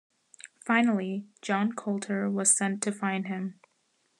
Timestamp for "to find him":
2.81-3.59